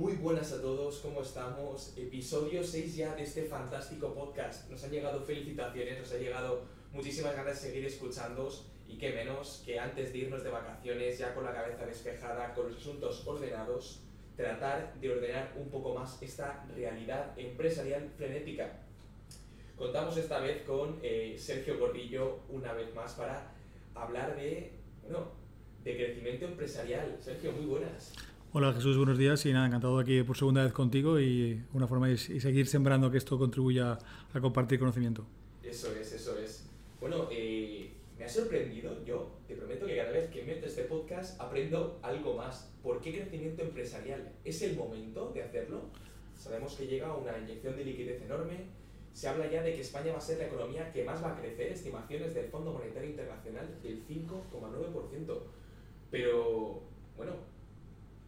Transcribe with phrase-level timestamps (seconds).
[0.00, 1.92] Muy buenas a todos, ¿cómo estamos?
[1.94, 4.70] Episodio 6 ya de este fantástico podcast.
[4.70, 9.62] Nos han llegado felicitaciones, nos ha llegado muchísimas ganas de seguir escuchándoos y qué menos
[9.66, 14.00] que antes de irnos de vacaciones, ya con la cabeza despejada, con los asuntos ordenados,
[14.36, 18.80] tratar de ordenar un poco más esta realidad empresarial frenética.
[19.76, 23.52] Contamos esta vez con eh, Sergio Gordillo una vez más para
[23.94, 24.72] hablar de,
[25.02, 25.30] bueno,
[25.84, 27.18] de crecimiento empresarial.
[27.20, 28.14] Sergio, muy buenas.
[28.52, 32.10] Hola Jesús, buenos días y nada, encantado aquí por segunda vez contigo y una forma
[32.10, 33.96] y seguir sembrando que esto contribuya
[34.34, 35.24] a compartir conocimiento.
[35.62, 36.68] Eso es, eso es.
[37.00, 41.40] Bueno, eh, me ha sorprendido, yo te prometo que cada vez que meto este podcast
[41.40, 42.72] aprendo algo más.
[42.82, 44.32] ¿Por qué crecimiento empresarial?
[44.44, 45.82] ¿Es el momento de hacerlo?
[46.36, 48.64] Sabemos que llega una inyección de liquidez enorme.
[49.12, 51.40] Se habla ya de que España va a ser la economía que más va a
[51.40, 55.38] crecer, estimaciones del Fondo Monetario Internacional del 5,9%.
[56.10, 56.82] Pero,
[57.16, 57.49] bueno,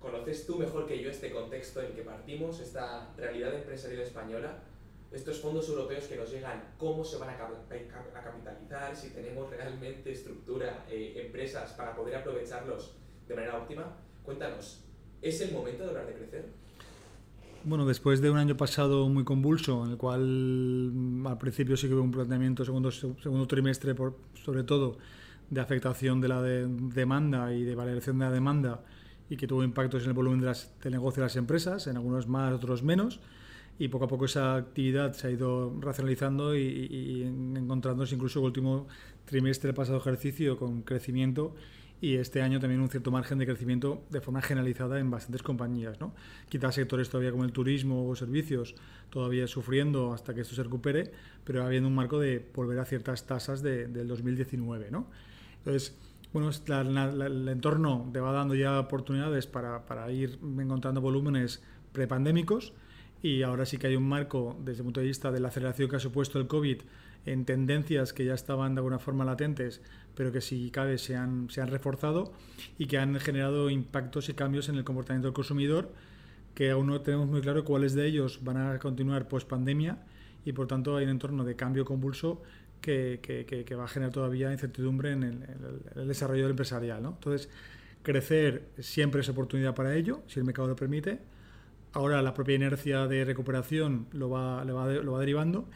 [0.03, 4.59] conoces tú mejor que yo este contexto en que partimos, esta realidad empresarial española,
[5.13, 10.85] estos fondos europeos que nos llegan, cómo se van a, capitalizar, si tenemos realmente estructura,
[10.91, 12.93] eh, empresas para poder aprovecharlos
[13.29, 13.97] de manera óptima.
[14.25, 14.85] Cuéntanos,
[15.21, 16.47] ¿es el momento de hablar de crecer?
[17.65, 21.87] Bueno, después de un año pasado muy convulso, en el cual mm, al principio sí
[21.87, 24.99] que hubo un planteamiento, segundo, segundo trimestre, por, sobre todo,
[25.49, 28.83] de afectación de la demanda y de valoración de la demanda,
[29.33, 32.29] y que tuvo impactos en el volumen de las, negocio de las empresas, en algunos
[32.29, 33.19] más, otros menos,
[33.79, 38.45] y poco a poco esa actividad se ha ido racionalizando y, y encontrándose incluso el
[38.45, 38.89] último
[39.25, 41.55] trimestre del pasado ejercicio con crecimiento
[42.03, 45.99] y este año también un cierto margen de crecimiento de forma generalizada en bastantes compañías.
[45.99, 46.15] ¿no?
[46.51, 48.75] Quizás sectores todavía como el turismo o servicios
[49.09, 51.11] todavía sufriendo hasta que esto se recupere,
[51.45, 54.91] pero habiendo un marco de volver a ciertas tasas de, del 2019.
[54.91, 55.07] ¿no?
[55.59, 55.97] Entonces,
[56.33, 62.73] bueno, el entorno te va dando ya oportunidades para, para ir encontrando volúmenes prepandémicos
[63.23, 65.89] y ahora sí que hay un marco desde el punto de vista de la aceleración
[65.89, 66.83] que ha supuesto el COVID
[67.25, 69.81] en tendencias que ya estaban de alguna forma latentes,
[70.15, 72.33] pero que si cabe se han, se han reforzado
[72.79, 75.93] y que han generado impactos y cambios en el comportamiento del consumidor,
[76.55, 79.99] que aún no tenemos muy claro cuáles de ellos van a continuar post pandemia
[80.45, 82.43] y por tanto hay un entorno de cambio convulso
[82.83, 87.03] que, va a generar todavía incertidumbre en el, desarrollo empresarial.
[87.03, 87.11] ¿no?
[87.11, 87.49] Entonces,
[88.03, 91.21] crecer siempre es oportunidad para ello, si el mercado lo permite.
[91.95, 95.69] Ahora la propia inercia de recuperación lo va, lo va, derivando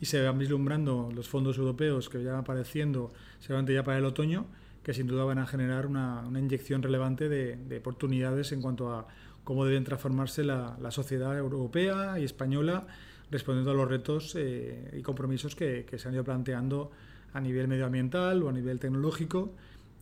[0.00, 4.04] y se van vislumbrando los fondos europeos que ya van apareciendo seguramente ya para el
[4.04, 4.46] otoño,
[4.82, 9.08] que sin duda van a generar una, inyección relevante de, de, oportunidades en cuanto a
[9.42, 12.86] cómo deben transformarse la sociedad europea y española
[13.30, 16.90] respondiendo a los retos eh, y compromisos que, se han ido planteando
[17.32, 19.52] a nivel medioambiental o a nivel tecnológico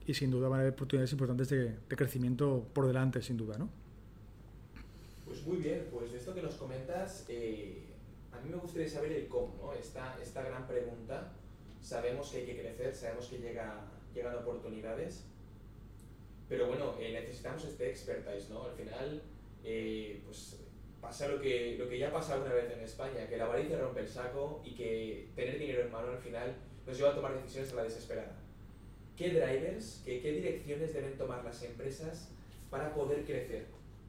[0.07, 3.57] y sin duda van a haber oportunidades importantes de, crecimiento por delante, sin duda.
[3.59, 3.69] ¿no?
[5.27, 7.85] Pues muy bien, pues de esto que nos comentas, eh,
[8.33, 9.73] a mí me gustaría saber el cómo, ¿no?
[9.73, 11.33] esta, esta gran pregunta.
[11.81, 13.81] Sabemos que hay que crecer, sabemos que llega,
[14.15, 15.25] llegan oportunidades,
[16.49, 18.65] pero bueno, eh, necesitamos este expertise, ¿no?
[18.65, 19.23] Al final,
[20.25, 20.57] pues
[21.03, 24.01] pasa lo que, lo que ya pasa una vez en España, que la avaricia rompe
[24.01, 26.55] el saco y que tener dinero en mano al final
[26.87, 28.39] nos lleva a tomar decisiones a la desesperada.
[29.17, 32.29] ¿Qué drivers, qué, qué direcciones deben tomar las empresas
[32.71, 33.67] para poder crecer?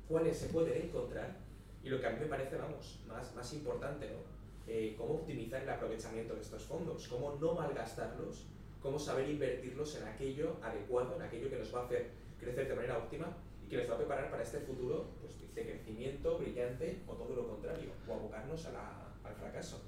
[0.07, 1.35] ¿Cuáles se pueden encontrar?
[1.83, 4.33] Y lo que a mí me parece, vamos, más, más importante, ¿no?
[4.67, 8.45] Eh, cómo optimizar el aprovechamiento de estos fondos, cómo no malgastarlos,
[8.81, 12.75] cómo saber invertirlos en aquello adecuado, en aquello que nos va a hacer crecer de
[12.75, 16.99] manera óptima y que nos va a preparar para este futuro pues, de crecimiento brillante
[17.07, 19.81] o todo lo contrario, o abocarnos al fracaso.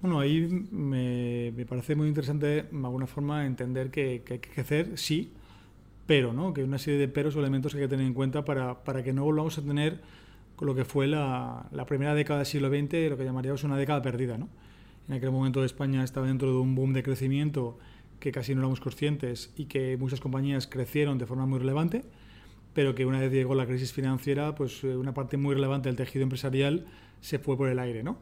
[0.00, 4.96] Bueno, ahí me, me, parece muy interesante, de alguna forma, entender que, hay que crecer,
[4.96, 5.32] sí,
[6.06, 6.54] pero, ¿no?
[6.54, 8.82] Que hay una serie de peros o elementos que hay que tener en cuenta para,
[8.82, 10.00] para que no volvamos a tener
[10.60, 14.00] lo que fue la, la, primera década del siglo XX, lo que llamaríamos una década
[14.02, 14.48] perdida, ¿no?
[15.08, 17.78] En aquel momento España estaba dentro de un boom de crecimiento
[18.20, 22.04] que casi no éramos conscientes y que muchas compañías crecieron de forma muy relevante
[22.74, 25.96] pero que una vez llegó la crisis financiera, pues eh, una parte muy relevante del
[25.96, 26.86] tejido empresarial
[27.20, 28.18] se fue por el aire, ¿no?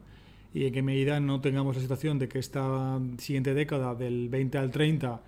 [0.53, 4.57] Y en qué medida no tengamos la situación de que esta siguiente década, del 20
[4.57, 5.21] al 30,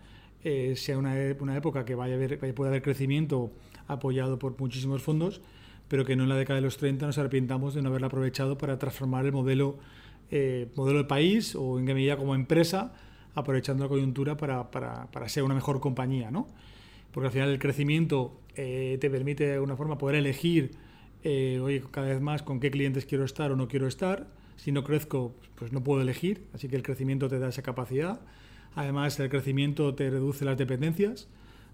[0.43, 3.51] eh, sea una, una, época que vaya a haber, pueda haber crecimiento
[3.87, 5.41] apoyado por muchísimos fondos,
[5.87, 8.57] pero que no en la década de los 30 nos arrepintamos de no haberla aprovechado
[8.57, 9.77] para transformar el modelo,
[10.31, 12.93] eh, modelo de país o en qué medida como empresa,
[13.35, 16.47] aprovechando la coyuntura para, para, para ser una mejor compañía, ¿no?
[17.11, 20.71] Porque al final el crecimiento eh, te permite de alguna forma poder elegir,
[21.23, 24.27] eh, oye, cada vez más con qué clientes quiero estar o no quiero estar.
[24.55, 28.21] Si no crezco, pues no puedo elegir, así que el crecimiento te da esa capacidad.
[28.75, 31.27] Además, el crecimiento te reduce las dependencias,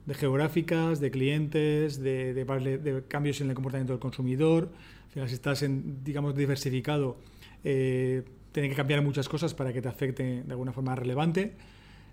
[0.06, 4.72] de geográficas, de clientes, de, cambios en el comportamiento del consumidor.
[5.07, 5.66] Al final, si estás,
[6.04, 7.18] digamos, diversificado,
[7.63, 8.24] eh,
[8.54, 11.54] que cambiar muchas cosas para que te afecte de alguna forma relevante.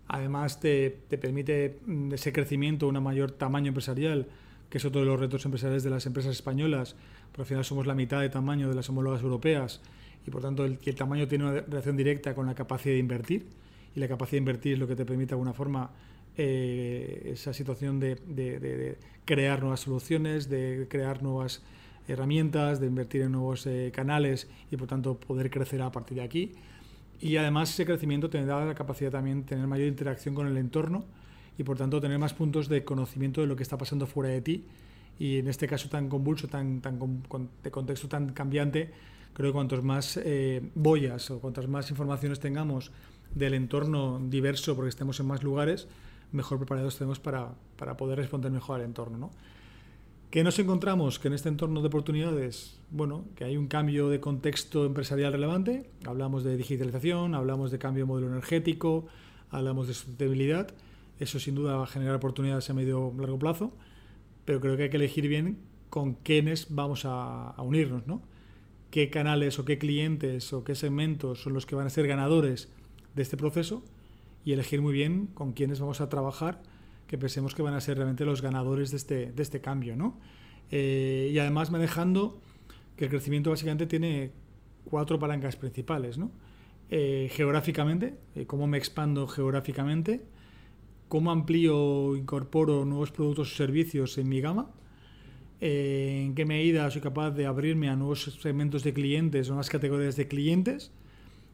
[0.09, 4.29] Además, te, te permite mm, ese crecimiento, un mayor tamaño empresarial,
[4.69, 6.97] que es otro de los retos empresariales de las empresas españolas,
[7.31, 9.81] porque al final somos la mitad de tamaño de las homólogas europeas
[10.27, 13.47] y por tanto el, tamaño tiene una relación directa con la capacidad de invertir
[13.95, 15.91] y la capacidad de invertir es lo que te permite de alguna forma
[16.37, 21.63] eh, esa situación de, crear nuevas soluciones, de crear nuevas
[22.09, 26.25] herramientas, de invertir en nuevos eh, canales y por tanto poder crecer a partir de
[26.25, 26.53] aquí.
[27.21, 30.57] Y además ese crecimiento te da la capacidad también de tener mayor interacción con el
[30.57, 31.05] entorno
[31.57, 34.41] y por tanto tener más puntos de conocimiento de lo que está pasando fuera de
[34.41, 34.65] ti.
[35.19, 36.99] Y en este caso tan convulso, tan, tan
[37.63, 38.91] de contexto tan cambiante,
[39.33, 42.91] creo que cuantos más eh, boyas o cuantas más informaciones tengamos
[43.33, 45.87] del entorno diverso, porque estemos en más lugares,
[46.33, 49.19] mejor preparados tenemos para, para poder responder mejor al entorno.
[49.19, 49.31] ¿no?
[50.35, 51.21] ¿Qué nos encontramos?
[51.21, 55.89] Que en este entorno de oportunidades, bueno, que hay un cambio de contexto empresarial relevante,
[56.05, 59.07] hablamos de digitalización, hablamos de cambio de modelo energético,
[59.51, 60.75] hablamos de sustentabilidad,
[61.21, 63.77] eso sin duda va a generar oportunidades a medio largo plazo,
[64.45, 68.21] pero creo que hay que elegir bien con quiénes vamos a, a unirnos, ¿no?
[68.91, 72.73] qué canales o qué clientes o qué segmentos son los que van a ser ganadores
[73.15, 73.85] de este proceso
[74.45, 76.61] y elegir muy bien con quiénes vamos a trabajar,
[77.15, 79.95] que pensemos que van a ser realmente los ganadores de este, de este cambio.
[79.95, 80.19] ¿no?
[80.73, 82.41] Eh, y además manejando
[82.97, 84.33] que el crecimiento básicamente tiene
[84.85, 86.19] cuatro palancas principales.
[86.19, 86.33] ¿no?
[86.91, 90.25] Eh, geográficamente, eh, cómo me expando geográficamente,
[91.07, 94.73] cómo amplío o incorporo nuevos productos o servicios en mi gama,
[95.61, 100.27] en qué medida soy capaz de abrirme a nuevos segmentos de clientes, nuevas categorías de
[100.27, 100.91] clientes,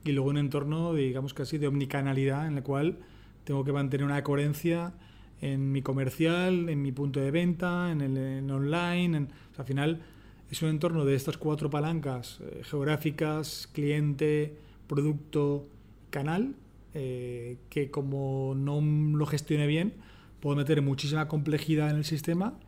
[0.07, 3.01] y luego un entorno, digamos casi de omnicanalidad, en el cual
[3.45, 4.95] tengo que mantener una coherencia
[5.41, 9.29] en mi comercial, en mi punto de venta, en el online.
[9.57, 10.03] al final
[10.51, 14.57] es un entorno de estas cuatro palancas eh, geográficas, cliente,
[14.87, 15.67] producto,
[16.11, 16.55] canal,
[16.93, 19.95] eh, que como no lo gestione bien,
[20.41, 22.59] puedo meter muchísima complejidad en el sistema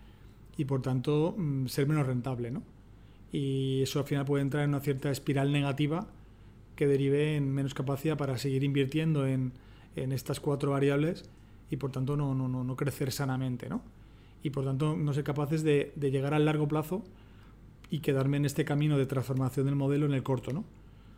[0.56, 2.52] y por tanto mm, ser menos rentable.
[2.52, 2.62] ¿no?
[3.32, 6.06] Y eso al final puede entrar en una cierta espiral negativa
[6.76, 9.52] que derive en menos capacidad para seguir invirtiendo en,
[9.96, 11.28] en estas cuatro variables
[11.72, 13.70] y por tanto no, no, no, crecer sanamente.
[13.70, 13.80] ¿no?
[14.42, 17.02] Y por tanto no ser capaces de, de, llegar al largo plazo
[17.90, 20.52] y quedarme en este camino de transformación del modelo en el corto.
[20.52, 20.66] ¿no?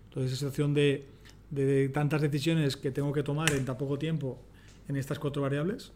[0.04, 1.08] Entonces esa situación de,
[1.50, 4.38] de tantas decisiones que tengo que tomar en tan poco tiempo
[4.86, 5.90] en estas cuatro variables,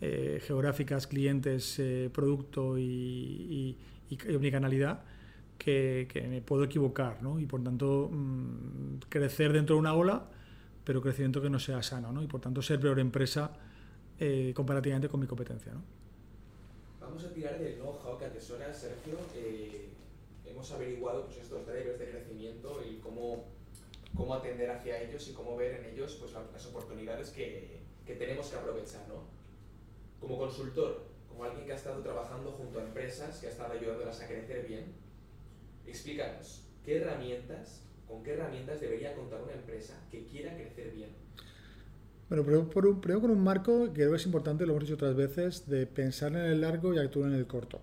[0.00, 3.78] eh, geográficas, clientes, eh, producto y, y,
[4.08, 5.02] y omnicanalidad,
[5.58, 7.38] que, me puedo equivocar, ¿no?
[7.38, 10.30] Y por tanto, mm, crecer dentro de una ola,
[10.82, 12.22] pero crecimiento que no sea sano, ¿no?
[12.22, 13.52] Y por tanto, ser peor empresa
[14.18, 15.82] eh, comparativamente con mi competencia, ¿no?
[17.00, 19.18] Vamos a tirar del know-how que atesora Sergio.
[19.34, 19.88] Eh,
[20.46, 23.44] hemos averiguado pues, estos drivers de crecimiento y cómo,
[24.14, 28.48] cómo atender hacia ellos y cómo ver en ellos pues, las oportunidades que, que tenemos
[28.48, 29.24] que aprovechar, ¿no?
[30.20, 34.20] Como consultor, como alguien que ha estado trabajando junto a empresas, que ha estado ayudándolas
[34.20, 34.92] a crecer bien,
[35.86, 41.10] explícanos, ¿qué herramientas, con qué herramientas debería contar una empresa que quiera crecer bien?
[42.32, 45.14] Bueno, pero primero con un marco que creo que es importante, lo hemos dicho otras
[45.14, 47.78] veces, de pensar en el largo y actuar en el corto.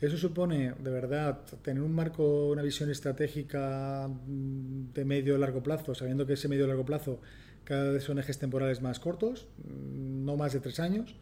[0.00, 5.94] Eso supone, de verdad, tener un marco, una visión estratégica mm, de medio largo plazo,
[5.94, 7.20] sabiendo que ese medio largo plazo
[7.64, 11.14] cada vez son ejes temporales más cortos, mm, no más de tres años.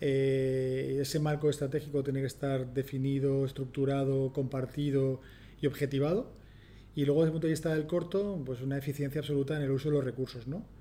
[0.00, 5.20] Eh, ese marco estratégico tiene que estar definido, estructurado, compartido
[5.60, 6.32] y objetivado.
[6.96, 9.70] Y luego, desde el punto de vista del corto, pues una eficiencia absoluta en el
[9.70, 10.73] uso de los recursos, ¿no?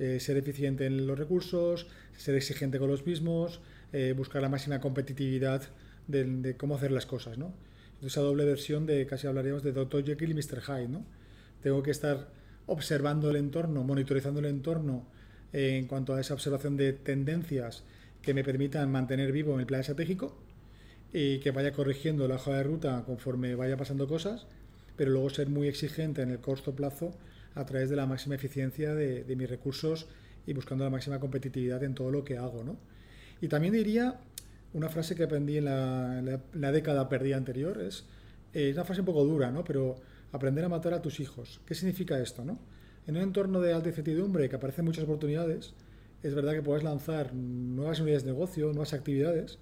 [0.00, 3.60] Eh, ser eficiente en los recursos, ser exigente con los mismos,
[3.92, 5.62] eh, buscar la máxima competitividad
[6.08, 7.52] de, cómo hacer las cosas, ¿no?
[8.02, 10.02] Esa doble versión de, casi hablaríamos de Dr.
[10.02, 10.62] Jekyll y Mr.
[10.62, 11.04] Hyde, ¿no?
[11.62, 12.28] Tengo que estar
[12.64, 15.04] observando el entorno, monitorizando el entorno
[15.52, 17.84] en cuanto a esa observación de tendencias
[18.22, 20.34] que me permitan mantener vivo el plan estratégico
[21.12, 24.46] y que vaya corrigiendo la hoja de ruta conforme vaya pasando cosas,
[24.96, 27.12] pero luego ser muy exigente en el corto plazo
[27.54, 30.06] a través de la máxima eficiencia de, mis recursos
[30.46, 32.64] y buscando la máxima competitividad en todo lo que hago.
[32.64, 32.76] ¿no?
[33.40, 34.20] Y también diría
[34.72, 38.04] una frase que aprendí en la, década perdida anterior, es,
[38.52, 39.64] es, una frase un poco dura, ¿no?
[39.64, 39.96] pero
[40.32, 41.60] aprender a matar a tus hijos.
[41.66, 42.44] ¿Qué significa esto?
[42.44, 42.58] ¿no?
[43.06, 45.74] En un entorno de alta incertidumbre que aparecen muchas oportunidades,
[46.22, 49.58] es verdad que puedes lanzar nuevas unidades de negocio, nuevas actividades,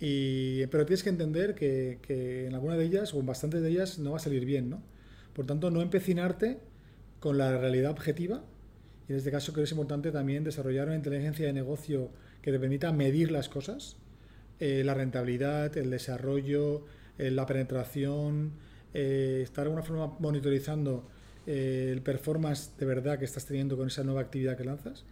[0.00, 3.70] y, pero tienes que entender que, que, en alguna de ellas o en bastantes de
[3.70, 4.80] ellas no va a salir bien, ¿no?
[5.32, 6.60] Por tanto, no empecinarte
[7.20, 8.42] con la realidad objetiva
[9.08, 12.10] y en este caso creo que es importante también desarrollar una inteligencia de negocio
[12.42, 13.96] que te permita medir las cosas,
[14.60, 16.84] eh, la rentabilidad, el desarrollo,
[17.16, 18.52] eh, la penetración,
[18.92, 21.08] eh, estar de alguna forma monitorizando
[21.46, 25.06] el performance de verdad que estás teniendo con esa nueva actividad que lanzas,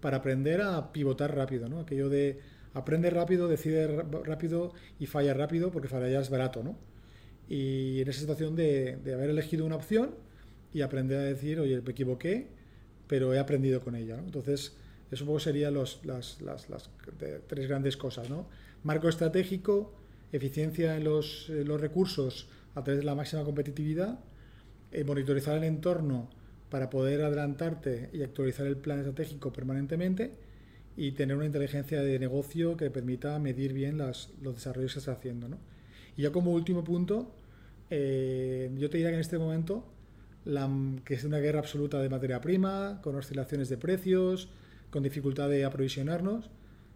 [0.00, 1.80] para aprender a pivotar rápido, ¿no?
[1.80, 2.40] Aquello de
[2.72, 6.78] aprende rápido, decide rápido y falla rápido porque fallar es barato, ¿no?
[7.50, 10.14] Y en esa situación de haber elegido una opción
[10.74, 12.48] y aprender a decir, oye, me equivoqué,
[13.06, 14.18] pero he aprendido con ella.
[14.18, 14.76] Entonces,
[15.10, 16.90] eso un poco serían los, las, las, las
[17.46, 18.46] tres grandes cosas, ¿no?
[18.82, 19.94] Marco estratégico,
[20.32, 24.18] eficiencia en los, los recursos a través de la máxima competitividad,
[24.90, 26.28] eh, monitorizar el entorno
[26.70, 30.32] para poder adelantarte y actualizar el plan estratégico permanentemente
[30.96, 35.16] y tener una inteligencia de negocio que permita medir bien las, los desarrollos que estás
[35.16, 35.48] haciendo.
[35.48, 35.58] ¿no?
[36.16, 37.32] Y ya como último punto,
[37.90, 39.84] eh, yo te diría que en este momento
[40.44, 40.70] la,
[41.04, 44.48] que es una guerra absoluta de materia prima, con oscilaciones de precios,
[44.90, 46.50] con dificultad de aprovisionarnos,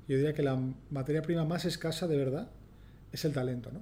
[0.08, 0.58] yo diría que la
[0.90, 2.50] materia prima más escasa de verdad
[3.12, 3.70] es el talento.
[3.72, 3.80] ¿no?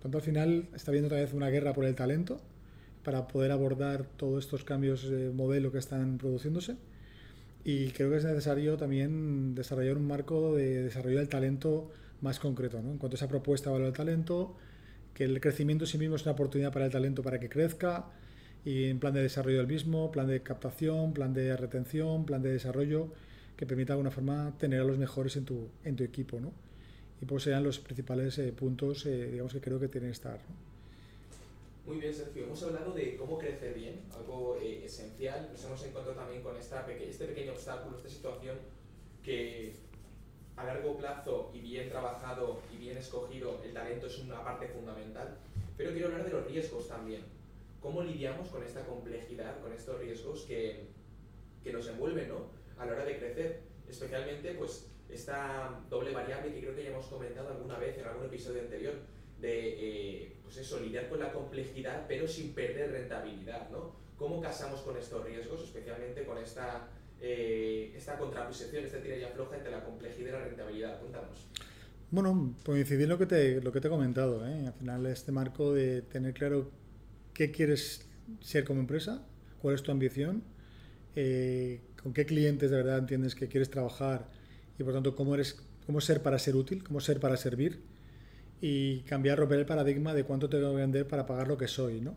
[0.00, 2.40] Tanto al final está habiendo otra vez una guerra por el talento
[3.02, 6.76] para poder abordar todos estos cambios de modelo que están produciéndose.
[7.64, 11.90] Y creo que es necesario también desarrollar un marco de desarrollo del talento
[12.20, 12.80] más concreto.
[12.80, 12.92] ¿no?
[12.92, 14.56] En cuanto a esa propuesta de valor del talento,
[15.12, 18.06] que el crecimiento en sí mismo es una oportunidad para el talento para que crezca,
[18.64, 22.52] y en plan de desarrollo del mismo, plan de captación, plan de retención, plan de
[22.52, 23.08] desarrollo,
[23.56, 26.38] que permita de alguna forma tener a los mejores en tu, en tu equipo.
[26.40, 26.52] ¿no?
[27.20, 30.38] Y pues sean los principales eh, puntos eh, digamos que creo que tienen que estar.
[31.86, 32.44] Muy bien, Sergio.
[32.44, 35.48] Hemos hablado de cómo crecer bien, algo eh, esencial.
[35.50, 38.58] Nos hemos encontrado también con esta este pequeño obstáculo, esta situación
[39.24, 39.72] que
[40.56, 45.38] a largo plazo y bien trabajado y bien escogido, el talento es una parte fundamental.
[45.76, 47.22] Pero quiero hablar de los riesgos también.
[47.80, 50.86] ¿Cómo lidiamos con esta complejidad, con estos riesgos que,
[51.62, 52.50] que nos envuelven ¿no?
[52.76, 53.60] a la hora de crecer?
[53.88, 58.26] Especialmente, pues, esta doble variable que creo que ya hemos comentado alguna vez en algún
[58.26, 58.94] episodio anterior,
[59.40, 63.70] de eh, pues eso, lidiar con la complejidad pero sin perder rentabilidad.
[63.70, 63.92] ¿no?
[64.16, 66.88] ¿Cómo casamos con estos riesgos, especialmente con esta,
[67.20, 71.00] eh, esta contraposición, esta tiralla floja entre la complejidad y la rentabilidad?
[71.00, 71.46] Cuéntanos.
[72.10, 74.46] Bueno, coincidir lo que te, lo que te he comentado.
[74.46, 74.66] ¿eh?
[74.66, 76.70] Al final, este marco de tener claro
[77.38, 78.04] qué quieres
[78.40, 79.22] ser como empresa,
[79.62, 80.42] cuál es tu ambición,
[81.14, 84.26] eh, con qué clientes de verdad entiendes que quieres trabajar
[84.76, 87.78] y por tanto cómo, eres, cómo ser para ser útil, cómo ser para servir
[88.60, 92.00] y cambiar, romper el paradigma de cuánto tengo que vender para pagar lo que soy.
[92.00, 92.16] ¿no?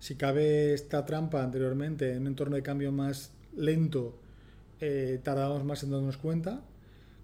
[0.00, 4.18] Si cabe esta trampa anteriormente en un entorno de cambio más lento,
[4.80, 6.64] eh, tardamos más en darnos cuenta.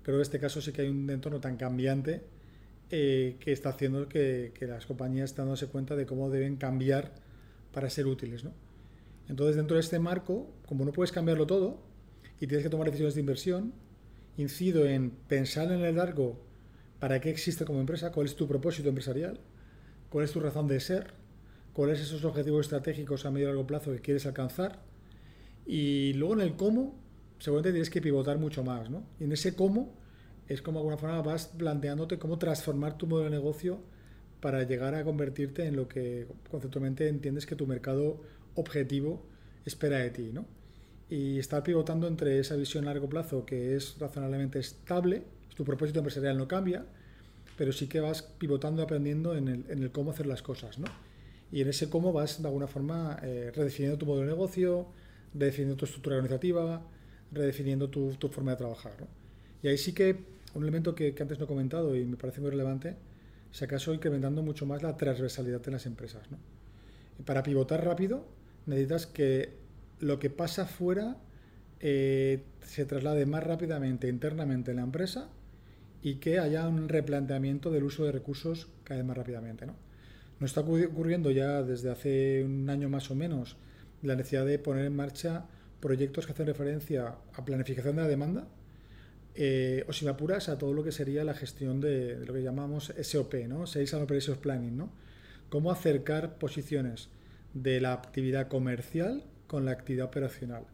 [0.05, 2.23] Creo que en este caso sí que hay un entorno tan cambiante
[2.91, 7.24] eh, que está haciendo que, que, las compañías están dándose cuenta de cómo deben cambiar
[7.75, 8.45] para ser útiles.
[8.45, 8.53] ¿no?
[9.29, 11.83] Entonces, dentro de este marco, como no puedes cambiarlo todo
[12.41, 13.73] y tienes que tomar decisiones de inversión,
[14.37, 16.41] incido en pensar en el largo
[17.01, 19.41] para qué existe como empresa, cuál es tu propósito empresarial,
[20.09, 21.13] cuál es tu razón de ser,
[21.73, 24.81] cuáles son esos objetivos estratégicos a medio y largo plazo que quieres alcanzar.
[25.67, 26.95] Y luego en el cómo,
[27.39, 28.91] seguramente tienes que pivotar mucho más.
[28.91, 29.05] ¿no?
[29.21, 29.95] Y en ese cómo
[30.49, 33.81] es como de alguna forma vas planteándote cómo transformar tu modelo de negocio
[34.45, 38.21] para llegar a convertirte en lo que conceptualmente entiendes que tu mercado
[38.57, 39.23] objetivo
[39.65, 40.33] espera de ti.
[40.35, 40.45] ¿no?
[41.09, 45.23] Y estar pivotando entre esa visión a largo plazo que es razonablemente estable,
[45.57, 46.85] tu propósito empresarial no cambia,
[47.57, 50.79] pero sí que vas pivotando, aprendiendo en el, cómo hacer las cosas.
[50.79, 50.89] ¿no?
[51.51, 54.89] Y en ese cómo vas de alguna forma eh, redefiniendo tu modelo de negocio,
[55.33, 56.83] redefiniendo tu estructura organizativa,
[57.33, 58.93] redefiniendo tu, tu forma de trabajar.
[59.01, 59.07] ¿no?
[59.63, 60.19] Y ahí sí que
[60.53, 62.95] un elemento que, que, antes no he comentado y me parece muy relevante,
[63.55, 66.29] si acaso incrementando mucho más la transversalidad en las empresas.
[66.29, 66.39] ¿no?
[67.21, 68.27] Y para pivotar rápido
[68.67, 69.51] necesitas que
[70.01, 71.19] lo que pasa fuera
[71.79, 75.29] eh, se traslade más rápidamente internamente en la empresa
[76.03, 79.67] y que haya un replanteamiento del uso de recursos cada vez más rápidamente.
[79.67, 79.77] ¿no?
[80.41, 83.57] Nos está ocurriendo ya desde hace un año más o menos
[84.03, 85.47] la necesidad de poner en marcha
[85.79, 88.49] proyectos que hacen referencia a planificación de la demanda,
[89.35, 92.43] eh, o si me apuras, a todo lo que sería la gestión de, lo que
[92.43, 93.67] llamamos SOP, ¿no?
[93.67, 94.93] Sales and Operations Planning, ¿no?
[95.49, 97.09] Cómo acercar posiciones
[97.53, 100.65] de la actividad comercial con la actividad operacional.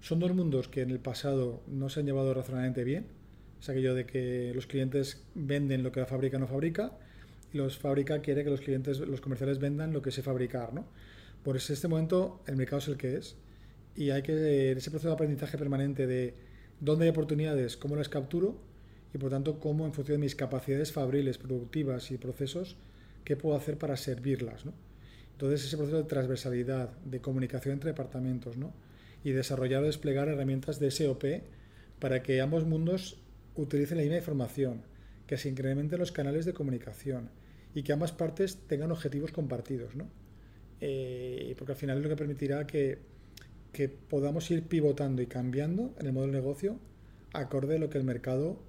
[0.00, 3.06] Son dos mundos que en el pasado no se han llevado razonablemente bien.
[3.60, 6.92] Es aquello de que los clientes venden lo que la fábrica no fabrica
[7.52, 10.86] y los fábrica quiere que los clientes, los comerciales vendan lo que se fabricar, ¿no?
[11.44, 13.36] Por eso, este momento el mercado es el que es
[13.94, 16.34] y hay que ese proceso de aprendizaje permanente de
[16.82, 18.56] dónde hay oportunidades, cómo las capturo
[19.14, 22.76] y por tanto cómo en función de mis capacidades fabriles, productivas y procesos,
[23.24, 24.72] qué puedo hacer para servirlas, ¿no?
[25.32, 28.72] Entonces ese proceso de transversalidad, de comunicación entre departamentos, ¿no?
[29.24, 31.24] y desarrollar o desplegar herramientas de SOP
[31.98, 33.18] para que ambos mundos
[33.54, 34.82] utilicen la misma información,
[35.26, 37.30] que se incrementen los canales de comunicación
[37.74, 40.08] y que ambas partes tengan objetivos compartidos, ¿no?
[40.80, 42.98] Eh, porque al final es lo que permitirá que,
[43.72, 46.78] que, podamos ir pivotando y cambiando en el modelo de negocio
[47.32, 48.60] acorde a lo que el mercado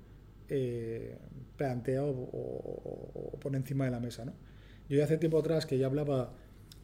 [0.50, 1.18] eh,
[1.58, 4.26] plantea o, pone encima de la mesa.
[4.26, 4.34] ¿no?
[4.90, 6.34] Yo ya hace tiempo atrás que ya hablaba,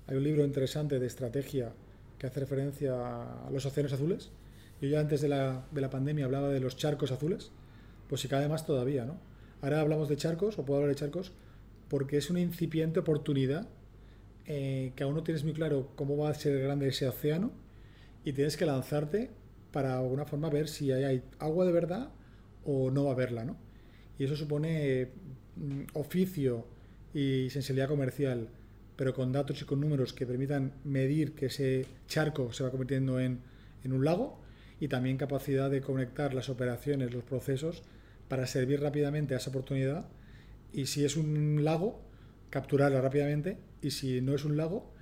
[0.07, 1.73] hay un libro interesante de estrategia
[2.17, 2.93] que hace referencia
[3.45, 4.31] a los océanos azules.
[4.81, 7.51] Yo ya antes de la, de la pandemia hablaba de los charcos azules,
[8.07, 9.05] pues si cae más todavía.
[9.05, 9.17] ¿no?
[9.61, 11.31] Ahora hablamos de charcos, o puedo hablar de charcos,
[11.87, 13.67] porque es una incipiente oportunidad
[14.45, 17.51] eh, que aún no tienes muy claro cómo va a ser grande ese océano
[18.29, 19.31] y tienes que lanzarte
[19.71, 22.11] para alguna forma ver si hay agua de verdad
[22.63, 23.57] o no va a haberla, ¿no?
[24.19, 25.09] Y eso supone
[25.55, 26.67] mm, oficio
[27.11, 28.49] y sensibilidad comercial,
[28.95, 33.19] pero con datos y con números que permitan medir que ese charco se va convirtiendo
[33.19, 33.39] en,
[33.83, 34.39] en un lago
[34.79, 37.81] y también capacidad de conectar las operaciones, los procesos,
[38.27, 40.05] para servir rápidamente a esa oportunidad
[40.71, 41.99] y si es un lago,
[42.51, 44.93] capturarla rápidamente y si no es un lago,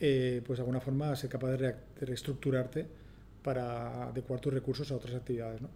[0.00, 2.86] eh, pues de alguna forma ser capaz de, reestructurarte
[3.42, 5.60] para adecuar tus recursos a otras actividades.
[5.60, 5.68] ¿no?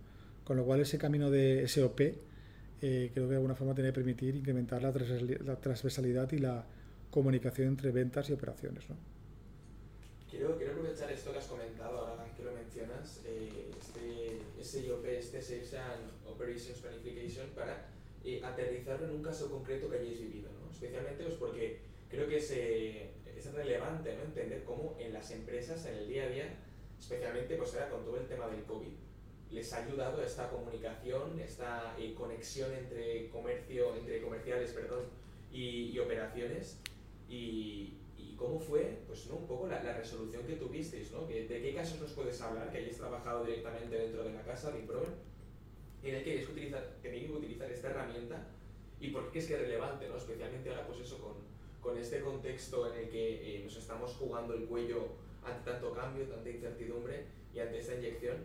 [0.44, 3.94] Con lo cual ese camino de SOP eh, creo que de alguna forma tiene que
[3.94, 6.64] permitir incrementar la transversalidad y la
[7.10, 8.88] comunicación entre ventas y operaciones.
[8.88, 8.96] ¿no?
[10.30, 15.40] Quiero, quiero aprovechar esto que has comentado ahora que lo mencionas, eh, este SIOP, este
[15.40, 17.86] Sales and Operations Planification, para
[18.24, 20.70] eh, aterrizarlo en un caso concreto que hayáis vivido, ¿no?
[20.70, 24.22] especialmente pues porque creo que es, eh, es relevante ¿no?
[24.22, 26.58] entender cómo en las empresas, en el día a día,
[26.98, 28.92] especialmente pues ahora con todo el tema del COVID,
[29.50, 35.04] les ha ayudado esta comunicación, esta eh, conexión entre comercio, entre comerciales, perdón,
[35.52, 36.80] y, y operaciones
[37.28, 39.36] y, y, cómo fue, pues ¿no?
[39.36, 41.26] un poco la, la resolución que tuvisteis, ¿no?
[41.26, 44.80] ¿De qué casos nos puedes hablar que hayáis trabajado directamente dentro de la casa de
[44.80, 45.28] Improven?
[46.02, 48.46] en el que utilizar, tenéis que utilizar esta herramienta
[49.00, 50.16] y por qué es que es relevante, ¿no?
[50.16, 51.34] especialmente ahora pues eso con,
[51.80, 55.08] con este contexto en el que eh, nos estamos jugando el cuello
[55.44, 58.36] ante tanto cambio, tanta incertidumbre y ante esta inyección.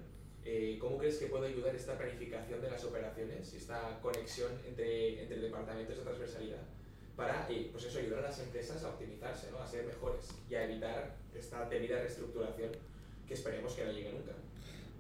[0.45, 5.21] Eh, ¿Cómo crees que puede ayudar esta planificación de las operaciones y esta conexión entre,
[5.21, 6.61] entre departamentos de transversalidad
[7.15, 9.59] para eh, pues eso, ayudar a las empresas a optimizarse, ¿no?
[9.59, 12.71] a ser mejores y a evitar esta debida reestructuración
[13.27, 14.33] que esperemos que no llegue nunca?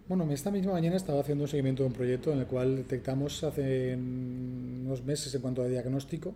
[0.07, 3.43] Bueno, esta misma mañana estaba haciendo un seguimiento de un proyecto en el cual detectamos
[3.43, 6.33] hace unos meses en cuanto a diagnóstico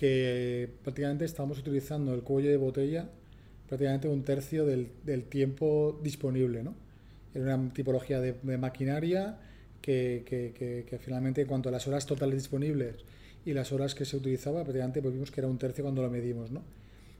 [0.00, 3.10] que prácticamente estábamos utilizando el cuello de botella
[3.68, 6.62] prácticamente un tercio del, del tiempo disponible.
[6.62, 6.74] ¿no?
[7.34, 9.38] Era una tipología de, de maquinaria
[9.82, 12.96] que, que, que, finalmente en cuanto a las horas totales disponibles
[13.44, 16.08] y las horas que se utilizaba, prácticamente pues vimos que era un tercio cuando lo
[16.08, 16.50] medimos.
[16.50, 16.62] ¿no?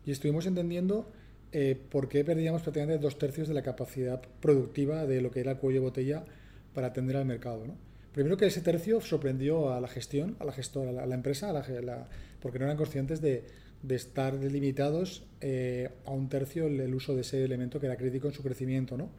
[0.06, 1.06] Y estuvimos entendiendo
[1.52, 5.52] eh, por qué perdíamos prácticamente dos tercios de la capacidad productiva de lo que era
[5.52, 6.24] el cuello de botella
[6.72, 7.66] para atender al mercado.
[7.66, 7.74] ¿no?
[8.12, 11.52] Primero que ese tercio sorprendió a la gestión, a la gestora, a la, empresa, a
[11.52, 12.08] la,
[12.40, 13.44] porque no eran conscientes de,
[13.82, 17.96] de estar limitados eh, a un tercio el, el, uso de ese elemento que era
[17.96, 18.96] crítico en su crecimiento.
[18.96, 19.10] ¿no?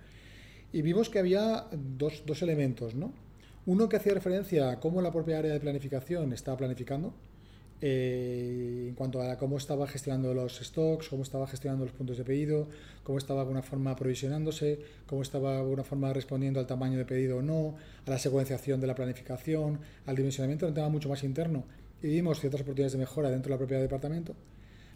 [0.71, 2.95] Y vimos que había dos, dos elementos.
[2.95, 3.13] ¿no?
[3.65, 7.13] Uno que hacía referencia a cómo la propia área de planificación estaba planificando,
[7.83, 12.23] eh, en cuanto a cómo estaba gestionando los stocks, cómo estaba gestionando los puntos de
[12.23, 12.67] pedido,
[13.03, 17.05] cómo estaba de alguna forma aprovisionándose, cómo estaba de alguna forma respondiendo al tamaño de
[17.05, 21.23] pedido o no, a la secuenciación de la planificación, al dimensionamiento, un tema mucho más
[21.23, 21.65] interno.
[22.01, 24.35] Y vimos ciertas oportunidades de mejora dentro de la propia departamento,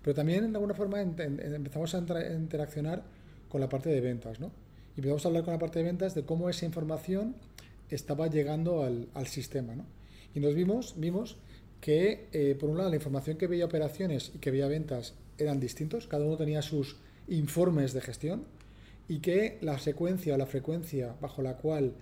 [0.02, 2.00] pero también de alguna forma empezamos a
[2.34, 3.04] interaccionar
[3.50, 4.52] con la parte de ventas, ¿no?
[4.96, 7.36] Y empezamos a hablar con la parte de ventas de cómo esa información
[7.90, 9.86] estaba llegando al, al sistema, ¿no?
[10.34, 11.38] Y nos vimos, vimos
[11.80, 15.60] que, eh, por un lado, la información que veía operaciones y que veía ventas eran
[15.60, 18.44] distintos, cada uno tenía sus informes de gestión
[19.08, 21.94] y que la secuencia o la frecuencia bajo la cual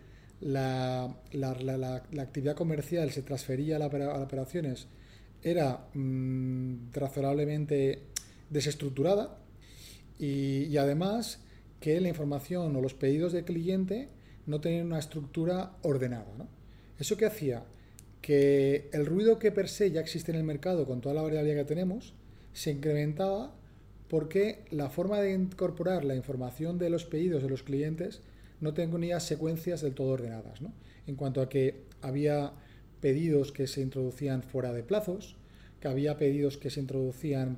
[0.44, 4.88] la, la, la, actividad comercial se transfería a, las operaciones
[5.42, 8.04] era mmm, razonablemente
[8.50, 9.38] desestructurada
[10.20, 11.40] y, además
[11.80, 14.10] que la información o los pedidos del cliente
[14.46, 16.48] no tenían una estructura ordenada.
[17.00, 17.64] ¿Eso qué hacía?
[18.22, 21.58] que el ruido que per se ya existe en el mercado con toda la variabilidad
[21.58, 22.14] que tenemos
[22.54, 23.54] se incrementaba
[24.08, 28.22] porque la forma de incorporar la información de los pedidos de los clientes
[28.64, 30.62] no tenía secuencias del todo ordenadas.
[30.62, 30.74] ¿no?
[31.06, 32.54] En cuanto a que había
[33.02, 35.36] pedidos que se introducían fuera de plazos,
[35.80, 37.58] que había pedidos que se introducían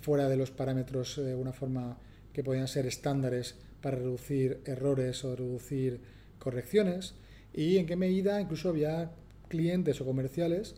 [0.00, 1.98] fuera de los parámetros de una forma
[2.32, 6.00] que podían ser estándares para reducir errores o reducir
[6.38, 7.14] correcciones,
[7.52, 9.10] y en qué medida incluso había
[9.48, 10.74] clientes o comerciales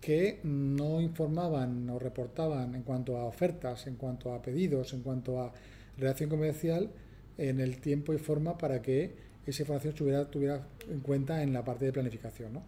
[0.00, 5.40] que no informaban o reportaban en cuanto a ofertas, en cuanto a pedidos, en cuanto
[5.40, 5.52] a
[5.96, 6.90] relación comercial
[7.38, 9.14] en el tiempo y forma para que
[9.46, 12.52] esa información tuviera, tuviera en cuenta en la parte de planificación.
[12.52, 12.62] ¿no?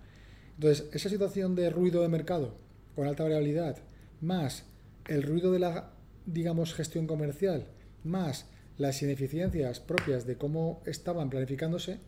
[0.54, 2.54] Entonces, esa situación de ruido de mercado
[2.94, 3.78] con alta variabilidad,
[4.20, 4.64] más
[5.06, 5.90] el ruido de la,
[6.26, 7.66] digamos, gestión comercial,
[8.04, 11.98] más las ineficiencias propias de cómo estaban planificándose,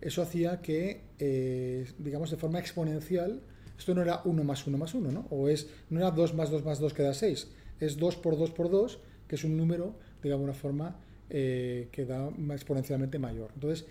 [0.00, 3.40] eso hacía que, eh, digamos, de forma exponencial,
[3.76, 5.26] esto no era 1 más 1 más 1, ¿no?
[5.30, 7.48] O es, no era 2 más 2 más 2 que da 6,
[7.80, 10.96] es 2 por 2 por 2, que es un número, digamos, una forma
[11.30, 13.50] eh, que da exponencialmente mayor.
[13.54, 13.86] Entonces,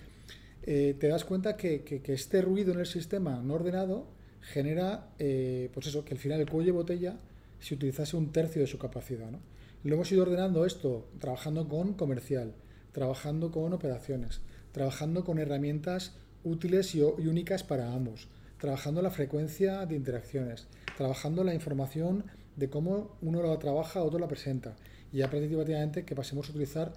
[0.63, 4.07] eh, te das cuenta que, este ruido en el sistema no ordenado
[4.41, 7.19] genera, pues eso, que al final el cuello de botella
[7.59, 9.39] se utilizase un tercio de su capacidad, ¿no?
[9.83, 12.53] Lo hemos ido ordenando esto, trabajando con comercial,
[12.91, 18.27] trabajando con operaciones, trabajando con herramientas útiles y, únicas para ambos,
[18.59, 24.27] trabajando la frecuencia de interacciones, trabajando la información de cómo uno lo trabaja, otro la
[24.27, 24.75] presenta,
[25.13, 26.93] y ya prácticamente que pasemos a utilizar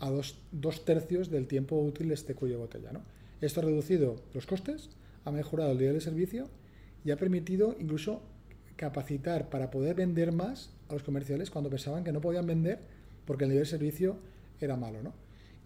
[0.00, 2.92] a dos, dos, tercios del tiempo útil de este cuello de botella.
[2.92, 3.02] ¿no?
[3.40, 4.90] Esto ha reducido los costes,
[5.24, 6.48] ha mejorado el nivel de servicio
[7.04, 8.22] y ha permitido incluso
[8.76, 12.80] capacitar para poder vender más a los comerciales cuando pensaban que no podían vender
[13.24, 14.16] porque el nivel de servicio
[14.60, 15.02] era malo.
[15.02, 15.12] ¿no?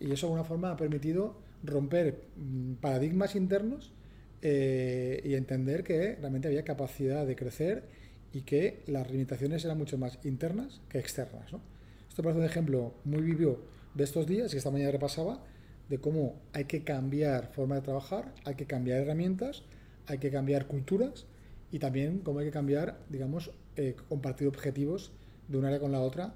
[0.01, 3.93] Y eso de alguna forma ha permitido romper mm, paradigmas internos
[4.41, 7.85] eh, y entender que realmente había capacidad de crecer
[8.33, 11.53] y que las limitaciones eran mucho más internas que externas.
[11.53, 11.61] ¿no?
[12.09, 13.61] Esto parece un ejemplo muy vivo
[13.95, 15.43] de estos días que esta mañana repasaba
[15.89, 19.63] de cómo hay que cambiar forma de trabajar, hay que cambiar herramientas,
[20.07, 21.27] hay que cambiar culturas
[21.71, 25.13] y también cómo hay que cambiar, digamos, eh, compartir objetivos
[25.49, 26.35] de un área con la otra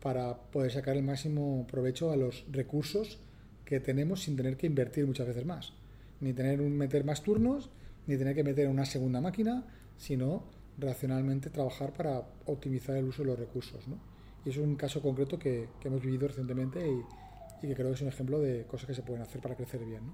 [0.00, 3.18] para poder sacar el máximo provecho a los recursos
[3.64, 5.72] que tenemos sin tener que invertir muchas veces más.
[6.20, 7.70] Ni tener un meter más turnos,
[8.06, 9.64] ni tener que meter una segunda máquina,
[9.96, 10.44] sino
[10.78, 13.88] racionalmente trabajar para optimizar el uso de los recursos.
[13.88, 13.98] ¿no?
[14.44, 17.02] Y es un caso concreto que, que hemos vivido recientemente y,
[17.62, 19.84] y, que creo que es un ejemplo de cosas que se pueden hacer para crecer
[19.84, 20.06] bien.
[20.06, 20.12] ¿no?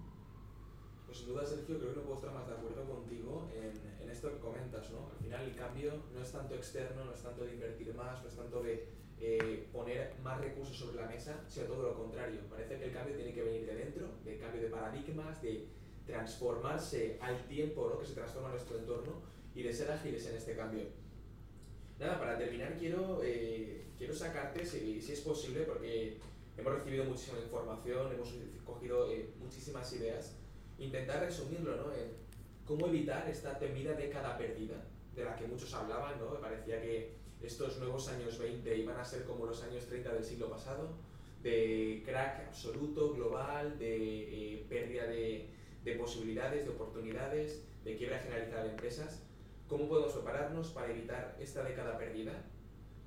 [1.07, 4.35] Pues sin duda, Sergio, creo que no puedo estar más de acuerdo contigo en esto
[4.35, 5.09] que comentas, ¿no?
[5.11, 8.29] Al final el cambio no es tanto externo, no es tanto de invertir más, no
[8.29, 8.88] es tanto de
[9.19, 12.40] eh, poner más recursos sobre la mesa, sino todo lo contrario.
[12.51, 15.69] Parece que el cambio tiene que venir de dentro, de cambio de paradigmas, de
[16.07, 17.99] transformarse al tiempo ¿no?
[17.99, 19.23] que se transforma nuestro entorno
[19.55, 20.85] y de ser ágiles en este cambio.
[22.01, 26.17] Nada, para terminar quiero, eh, quiero sacarte, si, si, es posible, porque
[26.57, 28.35] hemos recibido muchísima información, hemos
[28.65, 30.35] cogido eh, muchísimas ideas,
[30.79, 31.93] intentar resumirlo ¿no?
[31.93, 32.13] en
[32.65, 34.83] cómo evitar esta temida década perdida,
[35.15, 36.41] de la que muchos hablaban, ¿no?
[36.41, 40.49] Parecía que estos nuevos años 20 iban a ser como los años 30 del siglo
[40.49, 40.93] pasado,
[41.43, 45.49] de crack absoluto, global, de eh, pérdida de,
[45.85, 49.23] de, posibilidades, de oportunidades, de quiebra generalizada de empresas.
[49.71, 52.33] ¿Cómo podemos prepararnos para evitar esta década perdida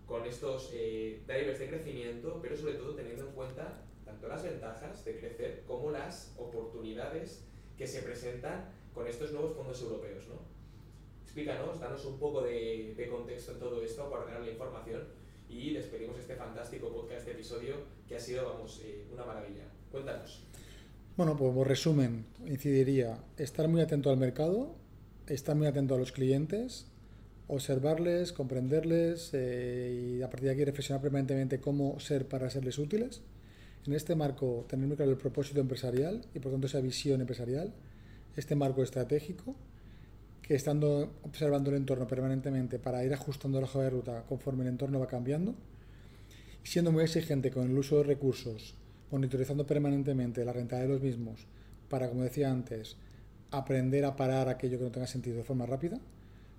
[0.08, 5.04] con estos eh, drivers de crecimiento, pero sobre todo teniendo en cuenta tanto las ventajas
[5.04, 7.44] de crecer como las oportunidades
[7.78, 10.30] que se presentan con estos nuevos fondos europeos.
[10.30, 10.36] ¿no?
[11.22, 15.04] Explícanos, danos un poco de, de contexto en todo esto para ordenar la información
[15.50, 17.76] y despedimos este fantástico podcast, este episodio
[18.08, 19.66] que ha sido, vamos, eh, una maravilla.
[19.92, 20.46] Cuéntanos.
[21.18, 24.82] Bueno, pues por resumen, incidiría estar muy atento al mercado,
[25.28, 26.88] estar muy atento a los clientes,
[27.48, 33.22] observarles, comprenderles eh, y a partir de aquí reflexionar permanentemente cómo ser para serles útiles.
[33.86, 37.74] En este marco, tener muy claro el propósito empresarial y por tanto esa visión empresarial
[38.36, 39.56] este marco estratégico,
[40.42, 44.70] que estando observando el entorno permanentemente para ir ajustando la hoja de ruta conforme el
[44.70, 45.56] entorno va cambiando,
[46.64, 48.76] siendo muy exigente con el uso de recursos,
[49.12, 51.46] monitorizando permanentemente la rentabilidad de los mismos,
[51.90, 52.98] para, como decía antes,
[53.54, 56.00] aprender a parar aquello que no tenga sentido de forma rápida,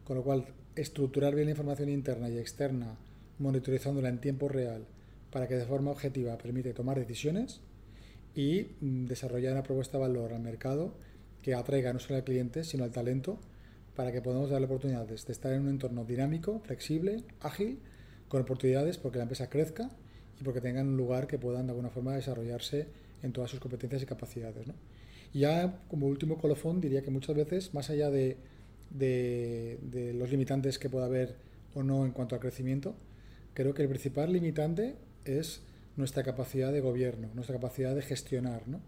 [0.04, 2.96] con lo cual estructurar bien la información interna y externa,
[3.38, 4.84] monitorizándola en tiempo real,
[5.30, 7.60] para que de forma objetiva permite tomar decisiones
[8.34, 10.94] y mm, desarrollar una propuesta de valor al mercado
[11.42, 13.38] que atraiga no solo al cliente, sino al talento,
[13.96, 17.80] para que podamos darle oportunidades de estar en un entorno dinámico, flexible, ágil,
[18.28, 19.90] con oportunidades porque la empresa crezca
[20.40, 22.86] y porque tengan un lugar que puedan de alguna forma desarrollarse
[23.22, 24.66] en todas sus competencias y capacidades.
[25.34, 28.38] Ya como último colofón diría que muchas veces, más allá de,
[30.14, 31.34] los limitantes que pueda haber
[31.74, 32.94] o no en cuanto al crecimiento,
[33.52, 34.94] creo que el principal limitante
[35.24, 35.60] es
[35.96, 38.68] nuestra capacidad de gobierno, nuestra capacidad de gestionar.
[38.68, 38.80] ¿no?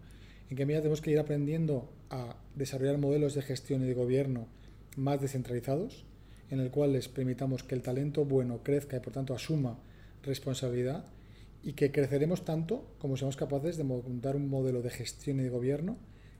[0.49, 4.47] en qué medida tenemos que ir aprendiendo a desarrollar modelos de gestión y de gobierno
[4.95, 6.05] más descentralizados,
[6.49, 9.77] en el cual les permitamos que el talento bueno crezca y por tanto asuma
[10.23, 11.05] responsabilidad
[11.63, 15.49] y que creceremos tanto como seamos capaces de montar un modelo de gestión y de
[15.49, 15.97] gobierno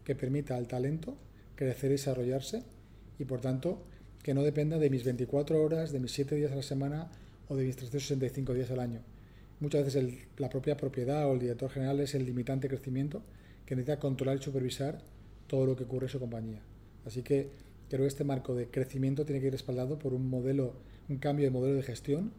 [0.07, 1.17] que permita al talento
[1.57, 2.63] crecer y desarrollarse
[3.19, 3.83] y por tanto
[4.23, 7.11] que no dependa de mis 24 horas, de mis 7 días a la semana
[7.49, 9.01] o de mis 365 días al año.
[9.59, 13.21] Muchas veces la propia propiedad o el director general es el limitante de crecimiento
[13.65, 15.01] que necesita controlar y supervisar
[15.45, 16.61] todo lo que ocurre en su compañía.
[17.05, 17.49] Así que
[17.89, 20.71] creo que este marco de crecimiento tiene que ir respaldado por un modelo,
[21.09, 22.31] un cambio de modelo de gestión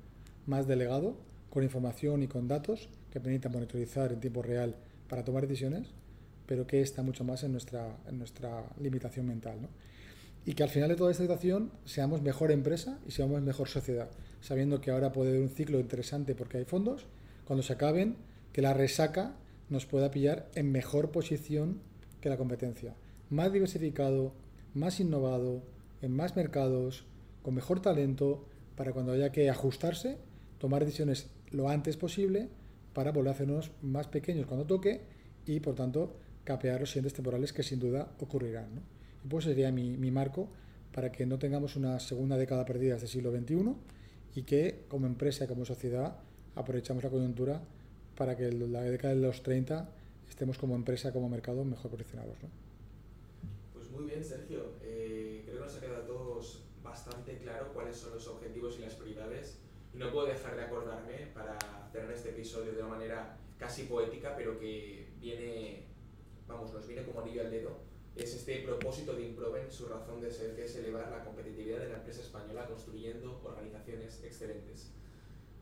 [0.46, 1.16] más delegado,
[1.50, 4.74] con información y con datos que permitan monitorizar en tiempo real
[5.06, 5.88] para tomar decisiones,
[6.48, 9.60] pero que está mucho más en nuestra, en nuestra limitación mental.
[9.60, 9.68] ¿no?
[10.46, 14.08] Y que al final de toda esta situación seamos mejor empresa y seamos mejor sociedad,
[14.40, 17.04] sabiendo que ahora puede haber un ciclo interesante porque hay fondos,
[17.44, 18.16] cuando se acaben,
[18.54, 19.36] que la resaca
[19.68, 21.80] nos pueda pillar en mejor posición
[22.22, 22.94] que la competencia.
[23.28, 24.32] Más diversificado,
[24.72, 25.62] más innovado,
[26.00, 27.04] en más mercados,
[27.42, 30.16] con mejor talento, para cuando haya que ajustarse,
[30.58, 32.48] tomar decisiones lo antes posible
[32.94, 35.02] para volver a hacernos más pequeños cuando toque
[35.46, 36.16] y, por tanto,
[36.48, 38.74] capear los siguientes temporales que sin duda ocurrirán.
[38.74, 38.80] ¿no?
[39.22, 40.48] Y pues sería mi, mi, marco
[40.94, 43.74] para que no tengamos una segunda década perdida del siglo XXI
[44.34, 46.16] y que, como empresa como sociedad,
[46.54, 47.60] aprovechamos la coyuntura
[48.16, 49.90] para que la década de los 30
[50.30, 52.36] estemos como empresa, como mercado mejor posicionados.
[52.42, 52.48] ¿no?
[53.74, 54.72] Pues muy bien, Sergio.
[54.82, 58.82] Eh, creo que nos ha quedado a todos bastante claro cuáles son los objetivos y
[58.82, 59.58] las prioridades.
[59.94, 61.58] Y no puedo dejar de acordarme para
[61.92, 65.87] cerrar este episodio de una manera casi poética, pero que viene,
[66.48, 67.70] vamos, nos viene como anillo al dedo.
[68.16, 71.90] Es este propósito de Improven, su razón de ser, que es elevar la competitividad de
[71.90, 74.90] la empresa española construyendo organizaciones excelentes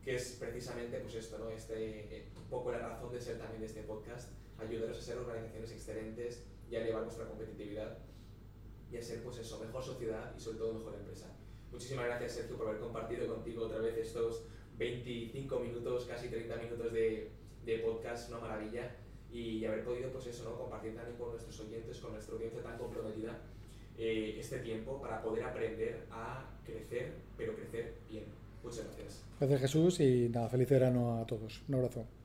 [0.07, 1.49] que es precisamente pues esto, ¿no?
[1.49, 5.69] Este, un poco la razón de ser también de este podcast, ayudaros a ser organizaciones
[5.69, 7.97] excelentes y a elevar vuestra competitividad
[8.89, 11.35] y a ser pues eso, mejor sociedad y sobre todo mejor empresa.
[11.73, 14.45] Muchísimas gracias Sergio por haber compartido contigo otra vez estos
[14.77, 17.29] 25 minutos, casi 30 minutos de,
[17.65, 18.95] de podcast, una maravilla
[19.31, 20.57] y haber podido pues eso, ¿no?
[20.57, 23.37] compartir también con nuestros oyentes, con nuestra audiencia tan comprometida
[23.97, 28.25] eh, este tiempo para poder aprender a crecer, pero crecer bien.
[28.63, 29.23] Muchas gracias.
[29.39, 31.61] Gracias Jesús y nada, feliz verano a todos.
[31.67, 32.16] Un abrazo.